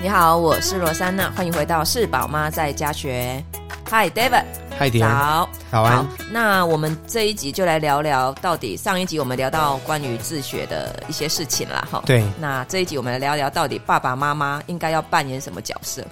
[0.00, 3.44] 你好，我是罗珊娜，欢迎回到是宝妈在家学。
[3.90, 5.96] Hi，迪早，早安。
[5.96, 12.00] 好，那我们这一集就来聊聊，到底上一集我们聊到关于自学的一些事情啦，哈。
[12.06, 12.22] 对。
[12.38, 16.06] 那这一集我们来聊聊，到底爸爸妈妈应该要扮演什么角色？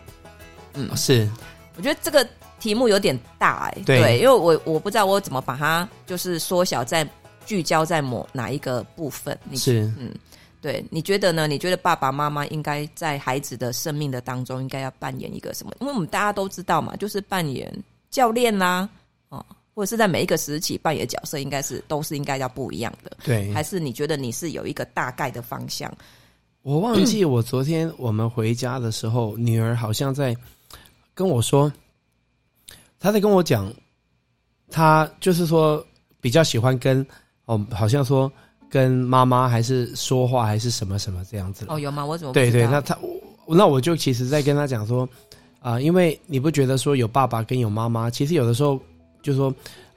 [0.74, 1.28] 嗯，是。
[1.76, 2.26] 我觉得这个
[2.58, 7.06] 题目有点大哎、欸，对，对，因为我我不知道我怎么把它就是缩小在
[7.44, 9.38] 聚焦在某哪一个部分。
[9.44, 10.12] 你是，嗯。
[10.66, 11.46] 对，你觉得呢？
[11.46, 15.72] 你觉得爸爸妈妈应该在孩子的生命的当中，应该要扮演一个什么？
[15.80, 17.72] 因为我们大家都知道嘛，就是扮演
[18.10, 18.88] 教练啦，
[19.28, 23.16] 哦，或者是在每一个时期扮演的角色，应该是都是应该要不一样的。
[23.22, 25.96] 对，还是你觉得你是有一个大概的方向？
[26.62, 30.36] 我忘记我昨天我们回家的时候，女儿好像在
[31.14, 31.72] 跟我说，
[32.98, 33.72] 她在跟我讲，
[34.68, 35.86] 她就是说
[36.20, 37.06] 比较喜欢跟
[37.44, 38.28] 哦，好像说。
[38.76, 41.78] 跟妈妈还是说话还是什么什么这样子哦？
[41.78, 42.04] 有吗？
[42.04, 42.66] 我怎么对对？
[42.66, 42.94] 那他
[43.48, 45.08] 那我就其实在跟他讲说
[45.60, 48.78] 啊、呃，因为你不觉得说有爸爸跟有妈妈，其实有的时候
[49.22, 49.48] 就说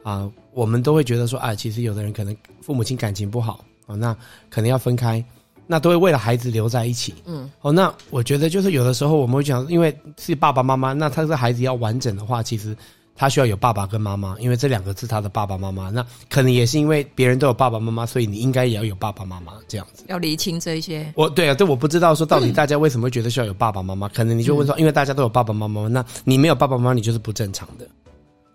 [0.01, 4.15] 啊、呃，我们都会觉得说啊，其实有的人可能父母亲感情不好那
[4.49, 5.21] 可能要分开，
[5.67, 7.13] 那都会为了孩子留在一起。
[7.25, 12.73] 嗯，哦，那我觉得就是有的时候我们会讲，因为是爸爸妈妈，那他这个孩子要完整的话，其实。
[13.19, 15.89] 他需要有爸爸跟妈妈，因为这两个是他的爸爸妈妈。
[15.89, 20.05] 那可能也是因为别人都有爸爸妈妈，所以你应该也要有爸爸妈妈这样子。
[20.07, 21.11] 要理清这一些。
[21.17, 24.07] 我对啊，对，我不知道说到底大家为什么会觉得需要有爸爸妈妈？
[24.07, 27.85] 可能你就问说，因为大家都有爸爸妈妈，那你没有爸爸妈妈，你就是不正常的。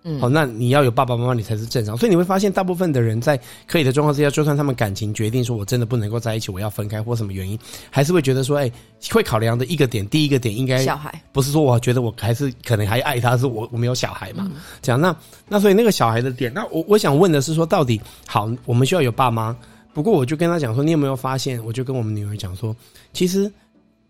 [0.07, 1.97] 嗯，好，那你要有爸爸妈妈，你才是正常。
[1.97, 8.71] 所以你会发现，大部分的人在可以的状况之下，就算他们感情决定说我真的不能够在一起，我要分开或什么原因，还是会觉得说，哎，
[9.11, 14.47] 会考量的一个点，第一个点应该小孩，不是说我觉得我还是可能还爱他，是我我没有小孩嘛？
[14.83, 15.17] 这样，那
[15.49, 19.57] 那所以那个小孩的点，那我我想问的是说，到底好，我们需要有爸妈。
[19.95, 21.65] 不过我就跟他讲说，你有没有发现？
[21.65, 22.77] 我就跟我们女儿讲说，
[23.15, 23.51] 其实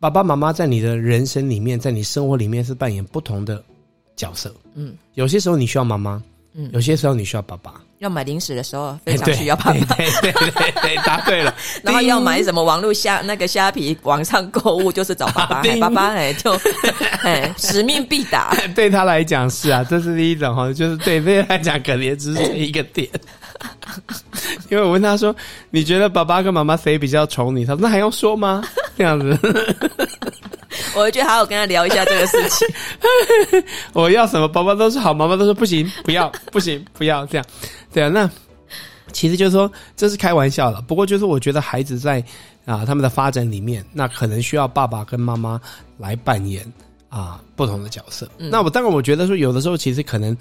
[0.01, 3.63] 爸爸妈妈在你的人生里面，在你生活里面是扮演不同的。
[4.17, 6.23] 角色，嗯，有些时候你需要妈妈，
[6.55, 7.75] 嗯，有些时候你需要爸爸。
[7.99, 9.73] 要买零食的时候，非常需要爸爸。
[9.73, 11.55] 对对对对，对，答对了。
[11.83, 15.63] 然后要买什么网络虾那个虾皮网上购物，就是找爸爸。
[15.81, 16.53] 爸爸哎，就
[17.23, 18.55] 哎，使命必达。
[18.75, 23.09] 对他来讲是啊，这是第一种哈，就是对对他来讲可能只是一个点。
[24.69, 25.35] 因为我问他说
[25.71, 28.63] ：“你觉得爸爸跟妈妈谁比较宠你？”他说：“那还用说吗？”
[28.99, 29.39] 这样子。
[31.01, 32.67] 我就好好跟他聊一下这个事情。
[33.93, 37.47] 我要什么，爸爸都说好，妈妈都说不行，不要， 不行，不要这样。
[37.93, 38.31] 对啊，那
[39.13, 40.81] 其实就是说这是开玩笑了。
[40.83, 42.23] 不过就是我觉得孩子在
[42.65, 45.61] 啊他们的发展里面，那可能需要爸爸跟妈妈
[45.99, 46.65] 来扮演
[47.09, 48.29] 啊不同的角色。
[48.39, 50.37] 嗯、那我当然我觉得说有的时候其实可能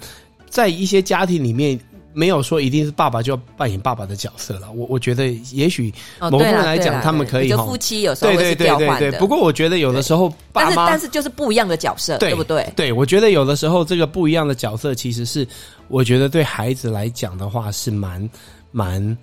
[0.48, 1.78] 在一些家庭里面。
[2.14, 7.64] 没有说一定是爸爸就要扮演爸爸的角色了，我我觉得也许某部分来讲，他们可以哈。
[7.66, 8.98] 夫妻有时候会是调换的。
[8.98, 9.18] 对对对对。
[9.18, 12.72] 不过我觉得有的时候爸妈，但是但是就是不一样的角色，对不对？
[12.74, 15.46] 对，我觉得有的时候这个不一样的角色，其实是
[15.88, 18.30] 我觉得对孩子来讲的话是蛮
[18.70, 19.16] 蛮。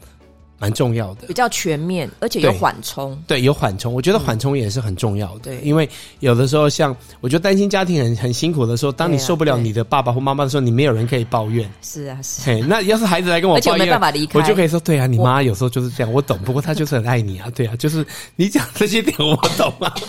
[0.62, 3.20] 蛮重要的，比较全面，而且有缓冲。
[3.26, 3.92] 对，有缓冲。
[3.92, 5.40] 我觉得缓冲也是很重要的。
[5.46, 5.90] 对，因为
[6.20, 11.68] 有的时候，像我觉得单亲家庭很很辛苦的时候，当你受不了你的爸爸或妈妈的时候，你没有人可以抱怨。
[11.82, 12.44] 是啊，是。
[12.44, 16.38] 嘿，那要是孩子来跟我抱怨，而且没办法离开，我就可以说：对啊，你妈有时候就是这样，我懂。
[16.44, 18.06] 不过她就是很爱你啊，对啊， 就是
[18.36, 19.92] 你讲这些点我懂啊。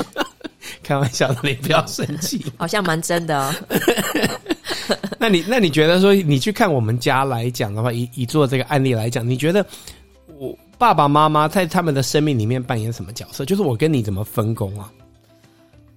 [0.82, 2.44] 开玩笑的，你不要生气。
[2.58, 3.54] 好像蛮真的哦。
[5.18, 9.64] 那你那你觉得说，你去看我们家来讲的话，以以做这个案例来讲，你觉得？
[10.38, 13.44] 我爸爸妈妈在他们的生命里面扮演什么角色？
[13.44, 14.92] 就是我跟你怎么分工啊？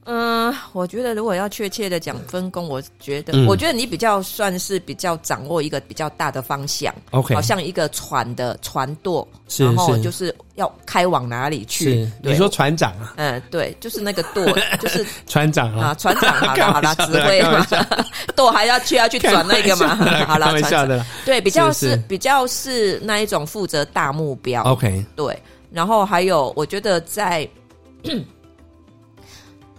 [0.06, 6.94] 嗯，我觉得如果要确切的讲分工，我觉得，嗯、我觉得你比较算是比较掌握一个比较大的方向。
[7.10, 9.28] OK，好像一个船的船舵，
[9.58, 12.08] 然后就是要开往哪里去？
[12.22, 13.14] 你说船长啊？
[13.18, 14.46] 嗯，对，就是那个舵，
[14.80, 17.66] 就是船长啊，船长好了 好了，指挥嘛，
[18.36, 19.96] 舵还要去要去转那个嘛？
[20.28, 24.62] 好了，船长对，比较是，是比较是那一种负责大目标。
[24.64, 25.36] OK，对，
[25.72, 27.50] 然后还有我觉得在。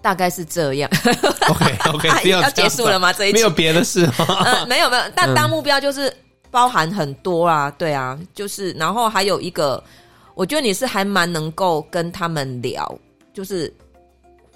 [0.06, 0.88] 大概是这样。
[1.48, 3.12] OK OK， 要结束了吗？
[3.12, 4.08] 这一集没有别的事。
[4.44, 6.14] 嗯，没有没有，但大目标就是
[6.48, 9.82] 包含很多啊，对啊，就是然后还有一个，
[10.36, 12.96] 我觉得你是还蛮能够跟他们聊，
[13.34, 13.72] 就是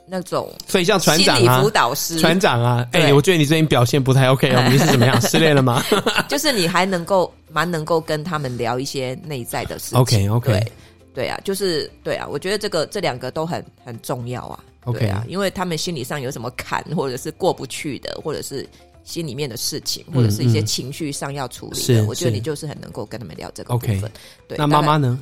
[0.06, 5.20] 那种，所以像船长啊，辅导师，船长啊，哎，我觉得你最近表现不太 OK 哦，你是怎么样？
[5.20, 5.82] 失恋了吗？
[6.28, 9.98] 就是你还能够蛮能够跟他们聊一些内在的事情。
[9.98, 10.72] OK OK，对
[11.12, 14.60] 对啊，就是对啊，我觉得这个这两个都很很重要啊。
[14.86, 18.68] 对啊，因为他们心理上有什么坎，或者是过不去的，或者是
[19.04, 24.00] 心里面的事情，或者是一些情绪上要处理的，嗯嗯，我觉得你就是很能够跟他们聊这个部分。
[24.00, 24.10] Okay,
[24.48, 25.20] 对，那妈妈呢？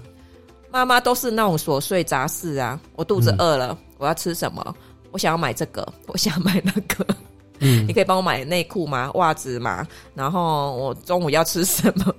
[0.70, 4.74] 妈妈都是那种琐碎杂事啊，我肚子饿了，嗯、我要吃什么？
[5.10, 7.06] 我想要买这个， 我想要买那个。
[7.60, 9.10] 嗯，你可以帮我买内裤吗？
[9.14, 9.84] 袜子吗？
[10.14, 12.14] 然后我中午要吃什么？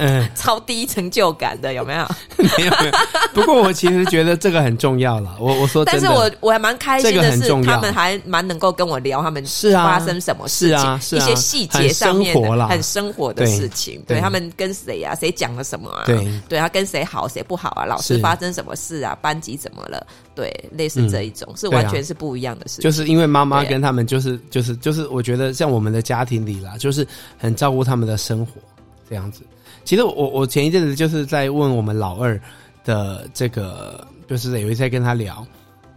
[0.00, 2.06] 嗯， 超低成就感的有没有？
[2.58, 2.92] 没有没有。
[3.34, 5.36] 不过我其实觉得这个很重要了。
[5.38, 14.02] 我我说，但是我我还蛮开心的是，他们还蛮能够跟我聊他们是发生什么事情，啊是啊、一些细节上面的很生活，很生活的事情。
[14.06, 15.14] 对，对他们跟谁啊？
[15.14, 16.04] 谁讲了什么啊？
[16.06, 17.84] 对，对他跟谁好谁不好啊？
[17.84, 19.16] 老师发生什么事啊？
[19.20, 20.06] 班级怎么了？
[20.34, 22.82] 对，类似这一种、嗯、是完全是不一样的事情。
[22.82, 27.06] 就是因为妈妈跟他们就是就是就是，我觉得像我们的家庭里啦，就是
[27.36, 28.52] 很照顾他们的生活
[29.10, 29.42] 这样子。
[29.84, 32.40] 其实我我前一阵子就是在问我们老二
[32.82, 35.46] 的这个，就是有一次在跟他聊，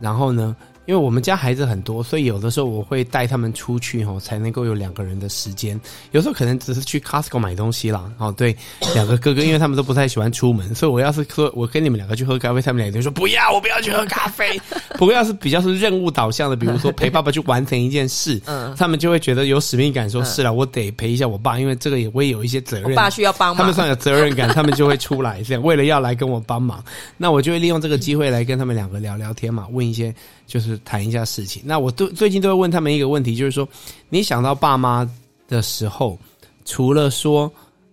[0.01, 0.53] 然后呢。
[0.85, 5.79] 因为我们家孩子很多，所以有的时候我会带他们出去哦，才能够有两个人的时间。
[6.11, 8.11] 有时候可能只是去 Costco 买东西啦。
[8.17, 8.55] 哦，对，
[8.93, 14.59] 两个哥哥，因为他们都不太喜欢出门，所以我要是喝，我跟你们两个去喝咖啡，他们两个就说不要，我不要去喝咖啡。
[14.97, 22.89] 不过要是比较是任务导向的，比如说陪爸爸去完成一件事，嗯，他们就会觉得有使命感，说是了，我得陪一下我爸，因为这个也会有一些责任。
[22.89, 26.83] 我爸需要帮忙，他们算有责任感，他们就会出来，这样为了要来跟我帮忙，
[27.15, 30.13] 那我就会利用这个机会来跟他们两个聊聊天嘛，问一些。
[30.45, 31.61] 就是谈一下事情。
[31.65, 33.67] 那我都最近都会问他们一个问题，就是说，
[34.09, 35.09] 你想到爸妈
[35.47, 36.17] 的时候，
[36.65, 37.51] 除了说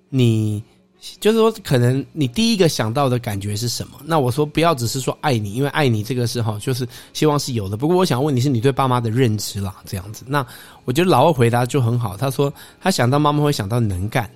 [0.09, 0.62] 你，
[1.21, 4.00] 就是说，可能你第一个想到的感觉是什么？
[4.05, 7.77] 那我说不要只是说爱你，因为爱你这个是哈，就是希望是有的。
[7.77, 10.25] 不过我想问你是你对爸妈的认知啦，这样子。
[10.27, 10.47] 那
[10.85, 14.31] 我觉得老二回答就很好，他说他想到妈妈会想到能干，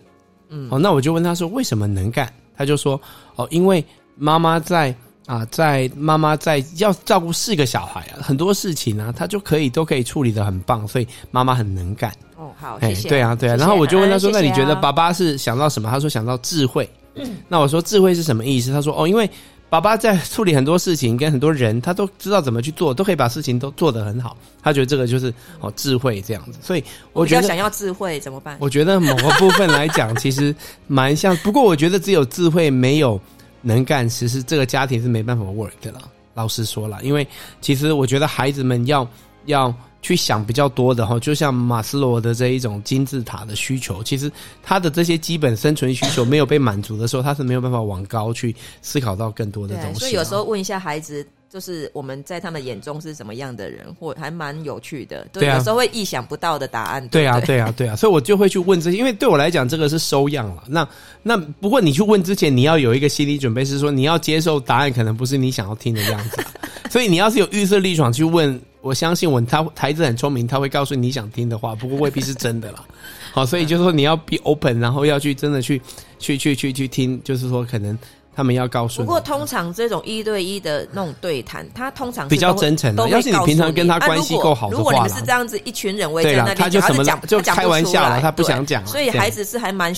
[0.48, 2.32] 嗯，哦，那我就问他说为什么能干？
[2.56, 3.00] 他就说
[3.36, 3.84] 哦，因为
[4.16, 4.94] 妈妈在。
[5.26, 12.12] 啊，在妈妈在要照顾四个小孩啊，很多事情呢、啊，她就可以都可以处理的很棒，所以妈妈很能干。
[12.36, 13.08] 哦，好，谢谢。
[13.08, 13.56] 对啊，对啊。
[13.56, 16.86] 然后我就问他说：“那你觉得爸爸是想到什么？”他说：“想到智慧。”
[17.16, 19.30] 嗯，那我说：“智慧是什么意思？”他说：“哦，因为
[19.70, 24.36] 爸爸在处理很多事情，跟很多人，他都知道怎么去做，都可以把事情都做得很好。
[24.62, 26.58] 他觉得这个就是哦智慧这样子。
[26.60, 26.84] 所以
[27.14, 28.58] 我觉得我想要智慧怎么办？
[28.60, 30.54] 我觉得某个部分来讲，其实
[30.86, 31.34] 蛮像。
[31.38, 33.18] 不过我觉得只有智慧没有。
[33.64, 36.00] 能干，其实这个家庭是没办法 work 的了。
[36.34, 37.26] 老实说了，因为
[37.60, 39.08] 其实我觉得孩子们要
[39.46, 39.74] 要
[40.04, 44.30] 去想比较多的哈，就像马斯洛的这一种金字塔的需求，其实
[44.62, 50.00] 他的这些基本生存需求没有被满足的时候，他是没有办法往高去思考到更多的东西。
[50.00, 51.26] 所以有时候问一下孩子。
[51.54, 57.08] 就是我们在他们眼中是什么样的人，或还蛮有趣的，对，有时候会意想不到的答案。
[57.10, 60.64] 对啊，对啊，对啊，所以我就会去问这些，因为对我来讲，这个是收养了。
[60.66, 60.88] 那
[61.22, 66.44] 那不过你去问之前，你要有一个心理准备，是说你要接受答案，可能不是你想要听的样子。
[66.90, 72.84] 所以你要是有预设立场去问，我相信我他孩子很聪明，他会告诉你想听的话，不过未必是真的啦。
[73.32, 75.80] 好，所以就是说你要 be open，然后要去真的去
[76.18, 77.98] 去去去去听，就是说可能。
[78.36, 79.06] 他们要告诉你。
[79.06, 83.08] 不过通常这种一对一的那种对谈，他通常比较真诚的。
[83.08, 88.84] 要是你平常跟他关系够好的话，如果你们是这样子一群人围在那里，他就什么讲就开玩笑了，他不想讲。
[88.88, 89.94] 所以孩子是还蛮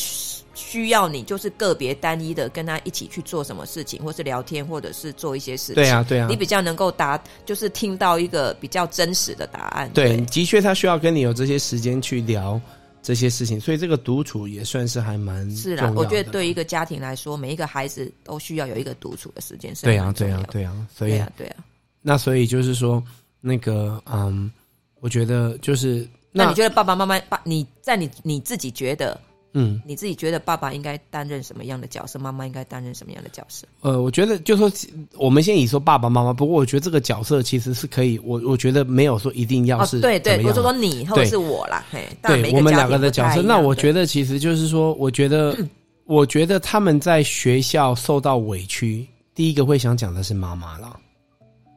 [0.56, 5.75] 需要你，就是个别单一的跟他一起去做什么事情，或是聊天，或者是做一些事情。
[5.76, 9.88] 对啊，对啊，你比较能够答，就是听到一个比较真实的答案。
[9.93, 12.61] 对，的确他需要跟你有这些时间去聊。
[13.03, 15.93] 这些事情，所以这个独处也算是还蛮是啦。
[15.94, 19.73] 我觉得对一个家庭来说，每一个孩子都需要有一个独处的时间。
[19.81, 21.56] 对啊，对啊，对啊，所以对啊，对啊。
[22.03, 23.00] 那所以就是说，
[23.41, 24.50] 那个嗯，
[24.98, 25.98] 我觉得就是
[26.32, 29.17] 那，那你觉得爸爸妈妈爸你在你你自己觉得？
[29.58, 32.19] 嗯，你自己觉得爸爸应该担任什么样的角色？
[32.19, 33.67] 妈妈应该担任什么样的角色？
[33.81, 34.70] 呃，我觉得就是说，
[35.17, 36.31] 我们先以说爸爸妈妈。
[36.31, 41.82] 不过我觉得这个角色其实是可以，我我觉得没有说一定要是、哦、对对，不是说你或者是我啦。
[41.91, 43.41] 嘿，对，我们两个的角色。
[43.41, 45.70] 那我觉得其实就是说，我觉得，嗯、
[46.05, 51.01] 我觉得他们在学校受到委屈，第一个会想讲的是妈妈了。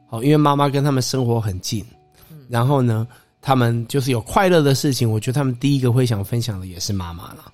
[0.06, 1.82] 好，因为妈妈跟他们生活很近，
[2.30, 3.08] 嗯、然后呢，
[3.40, 7.49] 他们就是有快乐的事情，我觉得他们第一个会想分享的也是妈妈了。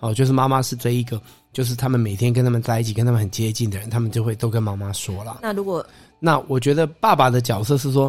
[0.00, 1.20] 哦，就是妈妈是这一个，
[1.52, 5.40] 就是他们每天跟他们在一起，跟他们很接近的人，他们就会都跟妈妈说了。
[5.42, 5.84] 那如果，
[6.20, 8.06] 那我觉得爸爸的角色是说，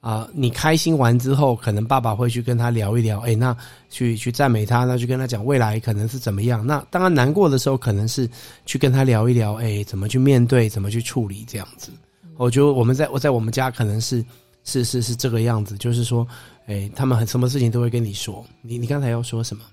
[0.00, 3.56] 啊、呃，你开心完之后，可能爸爸会去跟他聊一聊，哎，那
[3.88, 6.66] 去去赞美他，那去跟他讲未来可能是怎么样。
[6.66, 8.28] 那当然难过的时候，可能是
[8.66, 11.90] 去跟他聊一聊，哎，怎么去面对，怎么去处理这样子。
[12.36, 14.24] 我觉得我们在我在我们家可能是
[14.64, 16.26] 是是是这个样子，就是说，
[16.66, 18.44] 哎，他们很什么事情都会跟你说。
[18.62, 19.64] 你你刚才要说什么？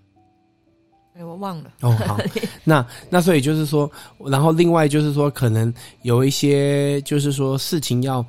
[1.17, 1.72] 哎，我忘了。
[1.81, 2.17] 哦，好，
[2.65, 3.89] 那那所以就是说，
[4.25, 8.22] 然后另外就是说，可能有一些就是说事情要，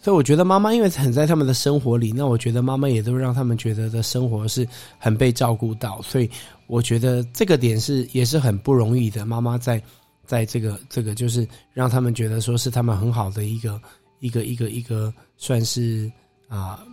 [0.00, 4.66] 所以我觉得妈妈因为很在他们的生活里，那我觉得妈妈也都让他们觉得的生活是
[4.98, 6.28] 很被照顾到，所以
[6.66, 9.24] 我觉得这个点是也是很不容易的。
[9.24, 9.80] 妈妈在
[10.26, 13.80] 在这个这个就是让他们觉得说是他们很好的一个
[14.18, 16.10] 一个一个一个算是。
[16.48, 16.86] 啊、呃、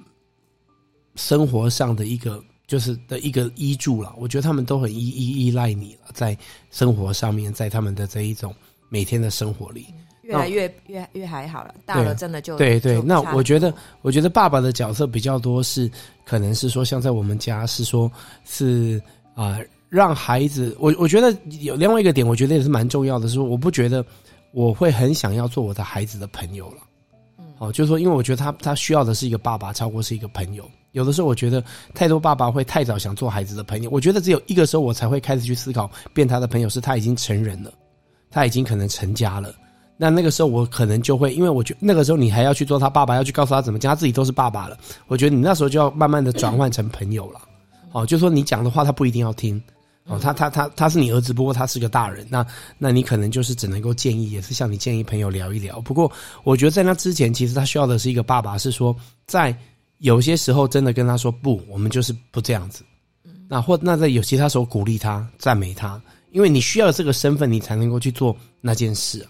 [1.16, 4.14] 生活上的一个就是的一个依助了。
[4.18, 6.38] 我觉得他们都很依依依赖你了，在
[6.70, 8.54] 生活上面，在他们的这一种
[8.88, 9.88] 每天的生活里。
[10.22, 13.02] 越来越越越还好了，大了真的就对对。
[13.02, 13.74] 那我觉得，
[14.04, 15.90] 我觉得爸爸的角色比较多是，
[16.24, 18.12] 可能是说像在我们家是说，
[18.46, 19.02] 是
[19.34, 20.78] 啊、呃，让孩子。
[20.80, 24.06] 我我觉得有另外一个点，我觉得也是蛮重要的，是说我不觉得
[24.52, 26.84] 我会很想要做我的孩子的朋友了。
[27.60, 30.64] 哦，就是说，因为我觉得他他需要的是一个爸爸，超过是一个朋友。
[30.94, 31.64] 有的时候，我觉得
[31.94, 33.90] 太多爸爸会太早想做孩子的朋友。
[33.92, 37.72] 我觉得只有一个时候，我才会开始去思考变他的朋友，是他已经成人了，
[38.32, 39.54] 他已经可能成家了。
[39.98, 44.78] 那那个时候我可能就会，因为我觉得那个时候你还要去做他爸爸，要去告诉他怎么讲，他自己都是爸爸了。
[45.08, 47.42] 我觉得你那时候就要慢慢的转换成朋友了，
[47.92, 49.62] 哦，就是说你讲的话他不一定要听，
[50.10, 52.46] 哦，他他他他是你儿子，不过他是个大人，那
[52.80, 55.80] 那你可能就是只能够建议，也是向你建议朋友聊一聊。
[55.82, 56.12] 不过
[56.44, 58.96] 我觉得在那之前，其实他需要的是一个爸爸，是说
[59.28, 59.56] 在
[60.00, 62.84] 有些时候真的跟他说不，我们就是不这样子。
[63.48, 66.02] 那或那在有其他时候鼓励他、赞美他，
[66.32, 69.26] 因为你需要这个身份，你才能够去做那件事。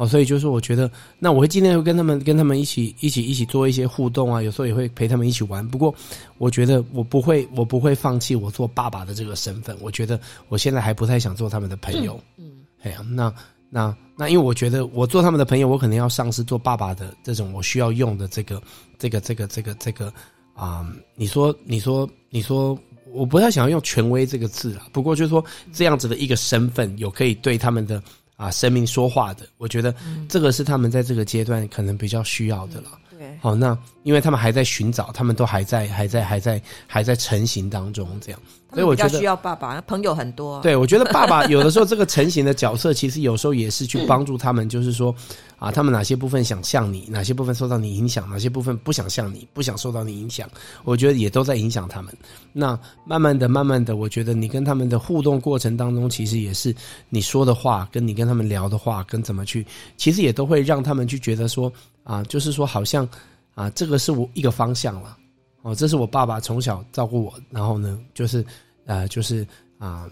[0.00, 5.66] 哦，所以就是我觉得，那我会尽量会跟他们跟他们一起一起一起做一些互动啊，有时候也会陪他们一起玩。
[5.68, 5.94] 不过，
[6.38, 9.76] 我觉得我不会我不会放弃我做爸爸的这个身份。
[9.78, 12.18] 我觉得我现在还不太想做他们的朋友。
[12.38, 13.30] 嗯，哎呀，那
[13.68, 18.62] 那那，因为我觉得我做他们的朋友，我可能要丧失做爸爸的这种我需要用的这个
[18.98, 20.06] 这个这个这个这个
[20.54, 22.74] 啊、嗯，你说你说你说，
[23.12, 24.86] 我不太想要用权威这个字啊。
[24.92, 28.02] 不过就是说这样子的一个身份，有可以对他们的。
[28.40, 29.94] 啊，生命说话的，我觉得
[30.26, 32.98] 这个是他们在这个阶段可能比较需要的了。
[33.09, 33.09] 嗯、
[33.40, 38.40] 对，好，那因为他们还在寻找，他们都还在，还在，还在，还在成型当中，这样。
[38.72, 40.60] 所以我觉得需要爸爸，朋友很多。
[40.62, 45.12] 对，我觉得爸爸 有的时候这个成型的角色，其实有时候也是去帮助他们，就是说，
[45.58, 50.48] 啊，他们哪些部分想像你，哪些部分受到你影响，哪些部分不想像你，不想受到你影响，
[50.84, 52.14] 我觉得也都在影响他们。
[52.52, 56.72] 那慢慢的、慢慢的，我觉得你跟他们的互动过程当中，其实也是
[57.08, 59.66] 你说的话，跟你跟他们聊的话，跟怎么去，
[59.96, 61.72] 其实也都会让他们去觉得说，
[62.04, 63.08] 啊，就是说好像
[63.54, 65.16] 啊，这个是我一个方向了。
[65.62, 68.42] 哦，这是我爸爸从小照顾我，然后呢，就是，
[68.86, 69.42] 呃，就是
[69.76, 70.10] 啊、呃，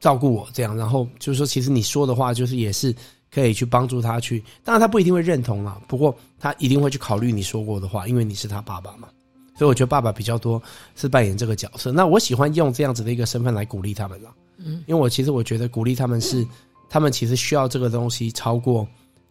[0.00, 2.92] 照顾我这样，然后就是说，其实你说的话，就是也是
[3.32, 9.06] 可以去帮助他去，当然他不一定会认同了，不过他一定会去考虑你说过的话，因为你是他爸爸嘛，
[9.56, 10.60] 所以我觉得爸爸比较多
[10.96, 11.92] 是扮演这个角色。
[11.92, 16.44] 那我喜欢用这样子的一个身份来鼓励他们了，嗯，因为我其实我觉得鼓励他们是，
[16.88, 18.84] 他们其实需要这个东西超过。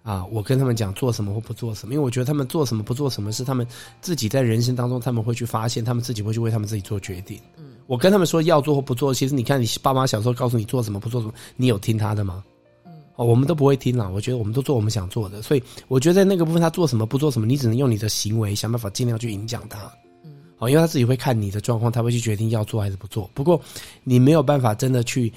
[0.08, 3.68] 啊，我跟他们讲做什么或不做什么，因为我觉得他们做什么不做什么是他们
[4.00, 7.38] 自己在人生当中他们会去发现，他们自己会去为他们自己做决定。
[7.58, 12.42] 嗯，我跟他们说要做或不做，其实你看你爸妈小时候告诉你做什么不做什么，你有听他的吗？
[12.86, 14.08] 嗯，哦，我们都不会听啦。
[14.08, 19.92] 我觉得我们都做我们想做的，所以我觉得在那个部分他做什么不做什么，你只能用你的行为想办法尽量去影响他。
[20.24, 23.30] 嗯，哦，因为他自己会看你的状况，他会去决定要做还是不做。
[23.34, 23.62] 不过
[24.06, 25.34] 你没有办法真的去。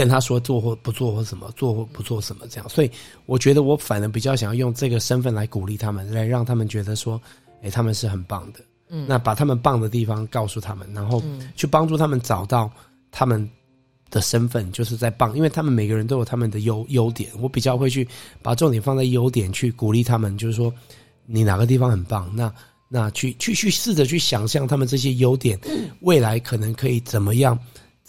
[0.00, 2.90] 跟他说做或不做或什么做或不做什么这样，所以
[3.26, 7.20] 我觉得我反而比较想要用这个身份来鼓励他们，来让他们觉得说，
[7.60, 8.60] 哎，他们是很棒的。
[8.88, 11.22] 嗯，那把他们棒的地方告诉他们，然后
[11.54, 12.72] 去帮助他们找到
[13.10, 13.46] 他们
[14.10, 17.30] 的身份，就是在棒，因为他们每个人都有他们的优优点。
[17.38, 18.08] 我比较会去
[18.40, 20.72] 把重点放在优点，去鼓励他们，就是说
[21.26, 22.50] 你哪个地方很棒，那
[22.88, 25.60] 那去去去试着去想象他们这些优点，
[26.00, 27.58] 未来可能可以怎么样。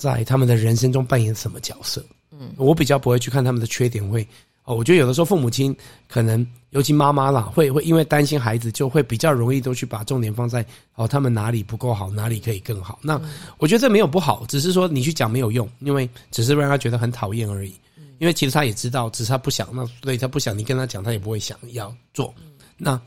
[0.01, 2.03] 在他们的人生中扮演什么角色？
[2.31, 4.27] 嗯，我比较不会去看他们的缺点，会
[4.63, 5.75] 哦，我觉得有的时候父母亲
[6.07, 10.65] 可能，尤其妈妈啦，会会因为担心孩子，就会比较容易都去把重点放在
[10.95, 12.97] 哦，他们哪里不够好，哪里可以更好。
[13.03, 13.21] 那
[13.59, 17.75] 我觉得这没有不好，只是说你去讲没有用，因为只是让他觉得很讨厌而已。
[18.17, 22.33] 因为其实他也知道，只是他不想，那所以他不想你跟他讲，他也不会想要做。
[22.75, 22.99] 那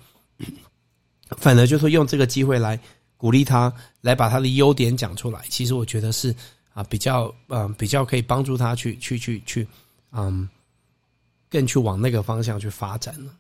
[1.39, 2.79] 反而就是用这个机会来
[3.17, 5.41] 鼓励他，来把他的优点讲出来。
[5.49, 6.33] 其实我觉得是。
[6.75, 9.67] 啊，比较嗯、呃，比较可以帮助他去去去去，
[10.11, 10.49] 嗯，
[11.49, 13.33] 更去往那个方向去发展了。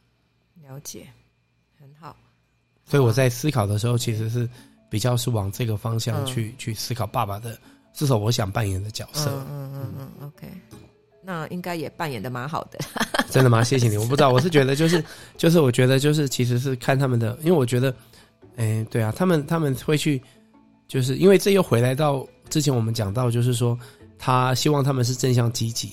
[0.62, 1.06] 了解，
[1.76, 2.16] 很好。
[2.84, 4.48] 所以我在思考的时候，其实是
[4.88, 7.58] 比较是往这个方向去、嗯、去思考爸爸的，
[7.92, 9.28] 至少我想扮演的角色。
[9.30, 10.46] 嗯嗯嗯嗯，OK，
[11.20, 12.78] 那应该也扮演的蛮好的。
[13.32, 13.64] 真的吗？
[13.64, 13.96] 谢谢你。
[13.96, 15.04] 我不知道，我是觉得就是
[15.36, 17.92] 就是我觉得就是其实是看他们的，因为我觉得，
[18.54, 20.22] 哎，对啊，他们他们会去，
[20.86, 22.24] 就是因为这又回来到。
[22.48, 23.78] 之前我们讲到，就是说
[24.18, 25.90] 他希望他们是正向积极。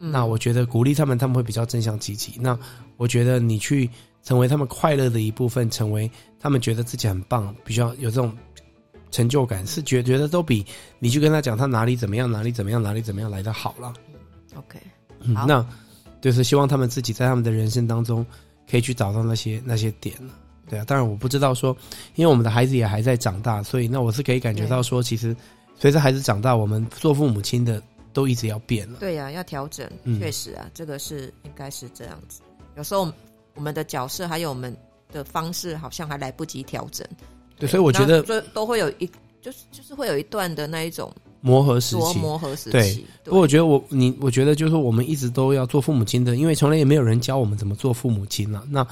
[0.00, 2.32] 嗯、那我觉得鼓励他们，他们会比较正向积极。
[2.38, 2.58] 那
[2.96, 3.88] 我觉得你去
[4.22, 8.36] 成为他们快乐的一部分，成为他们觉得自己很棒，比较有这种
[9.10, 10.64] 成就感，是觉觉得都比
[10.98, 13.92] 你去跟他讲他哪里怎么样，哪里怎么样，哪里怎么样来的好了。
[14.56, 14.78] OK，
[15.20, 15.64] 嗯，那
[16.20, 18.26] 就是希望他们自己在他们的人生当中
[18.70, 20.14] 可以去找到那些那些点。
[20.68, 21.76] 对啊，当然我不知道说，
[22.14, 25.36] 因为我们的孩子也还在长大，所以那我是可以感觉到说，其实
[25.76, 28.98] 随着孩子长大，我们做父母亲的都一直要变了。
[29.00, 29.88] 对呀、啊，要调整，
[30.18, 32.40] 确实啊，这个是应该是这样子。
[32.76, 33.12] 有时候
[33.54, 34.74] 我们的角色还有我们
[35.12, 37.06] 的方式，好像还来不及调整。
[37.56, 39.10] 对，对，所以我觉得都都会有一，
[39.42, 42.70] 就是就是会有一段的那一种磨合时期，磨合时期。
[42.70, 48.64] 对，对不过我觉得我你，我觉得就是说我们一直都要做父母亲的，因为从来也没有人教我们怎么做父母亲了、啊。
[48.70, 48.86] 那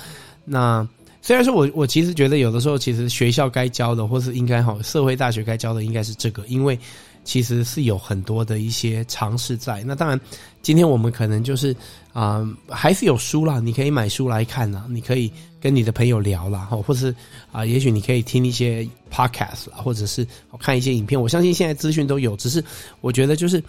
[0.44, 0.88] 那。
[1.22, 6.78] 虽然说我我其实觉得有的时候其实学校该教的，或是应该好社会大学该教的应该是这个，因为
[7.22, 9.82] 其实是有很多的一些尝试在。
[9.84, 10.20] 那当然，
[10.60, 11.74] 今天我们可能就是
[12.12, 17.14] 啊、还是有书啦，你可以买书来看啦，你可以跟你的朋友聊啦，哈或是
[17.52, 20.26] 啊、也许你可以听一些 podcast 啦，或者是
[20.58, 21.18] 看一些影片。
[21.20, 22.62] 我相信现在资讯都有，只是
[23.00, 23.62] 我觉得就是。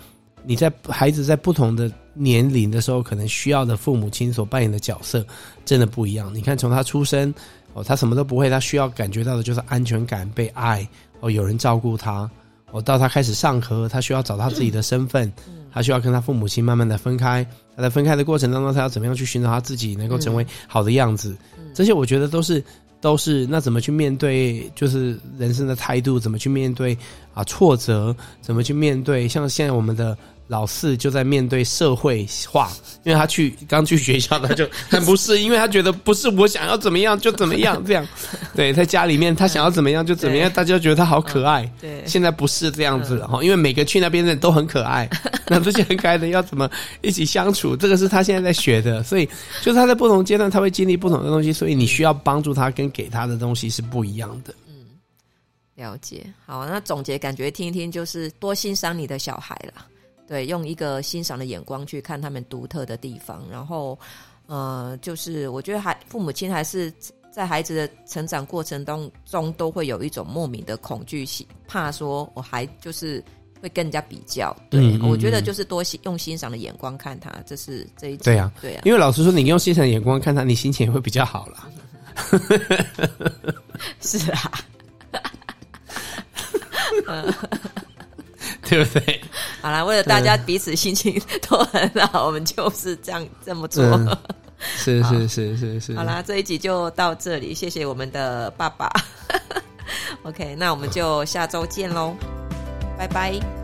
[0.45, 5.25] 你在孩子在不同的年龄的时候，可能需要的父母亲所扮演的角色
[5.65, 6.33] 真的不一样。
[6.33, 7.33] 你看，从他出生
[7.73, 10.87] 哦，他什么都不会，他需要感觉到的就是安全感、被爱
[11.19, 12.29] 哦，有人照顾他
[12.71, 12.81] 哦。
[12.81, 15.31] 到他开始上课，他需要找到自己的身份，
[15.71, 17.45] 他需要跟他父母亲慢慢的分开。
[17.75, 21.35] 他在分开的过程当中，他要怎么样去寻找他自己能够成为好的样子？
[21.73, 22.63] 这些我觉得都是
[23.01, 26.95] 都是那怎么去面对，就是人生的态度，怎么去面对
[27.33, 30.17] 啊挫折，怎么去面对像现在我们的。
[30.47, 32.69] 老四就在面对社会化，
[33.03, 38.05] 因为他去刚去学校，他就 很不适，因为他觉得不是我想要怎么样就怎么样这样。
[38.53, 41.67] 对，在家里面他想要怎么样就怎么样，大家觉得他好可爱。
[41.79, 45.09] 对，现在不是这样子了哈，因为每个去那边的人都很可爱，
[45.47, 46.69] 那这些很可爱的要怎么
[47.01, 49.01] 一起相处，这个是他现在在学的。
[49.01, 49.25] 所以，
[49.61, 54.53] 就是他在不同阶段他会经历不同的东西，所以你需要帮助他跟给他的东西是不一样的。
[55.75, 56.25] 嗯，了解。
[56.45, 59.85] 好，那总结感觉听一听，就是多欣赏你的小孩啦。
[60.25, 63.99] 对，用一个欣赏的眼光去看他们独特的地方，然后，
[64.47, 66.91] 呃，就是我觉得还父母亲还是
[67.29, 73.21] 在孩子的成长过程当中都会有一种莫名的恐惧心，怕说我还就是
[73.61, 74.55] 会跟人家比较。
[74.69, 78.83] 对，嗯嗯、我觉得就是多用欣赏的眼光看他，这是这一对啊，对啊。
[78.85, 81.69] 因为老实说，你用欣赏的眼光看他，你心情也会比较好了。
[83.99, 84.51] 是啊。
[88.69, 89.21] 对不对？
[89.61, 93.83] 好啦，为了大家彼此心情都很好，我们就是这样这么做。
[93.83, 94.17] 嗯、
[94.59, 95.95] 是是是是是。
[95.95, 98.91] 好啦，这一集就到这里，谢谢我们的爸爸。
[100.23, 102.15] OK，那我们就下周见喽，
[102.97, 103.62] 拜拜。